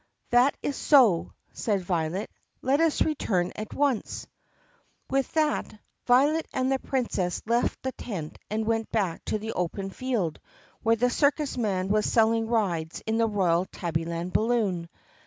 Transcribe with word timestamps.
"That 0.31 0.57
is 0.63 0.75
so," 0.75 1.33
said 1.53 1.81
Violet. 1.83 2.31
"Let 2.63 2.79
us 2.81 3.03
return 3.03 3.51
at 3.55 3.71
once." 3.71 4.25
With 5.11 5.31
that, 5.33 5.77
Violet 6.07 6.47
and 6.51 6.71
the 6.71 6.79
Princess 6.79 7.39
left 7.45 7.79
the 7.83 7.91
tent 7.91 8.39
and 8.49 8.65
went 8.65 8.91
back 8.91 9.23
to 9.25 9.37
the 9.37 9.53
open 9.53 9.91
field 9.91 10.39
where 10.81 10.95
the 10.95 11.11
circus 11.11 11.55
man 11.55 11.89
was 11.89 12.11
selling 12.11 12.47
rides 12.47 13.01
in 13.05 13.19
the 13.19 13.27
royal 13.27 13.67
Tabbyland 13.67 14.33
balloon. 14.33 14.89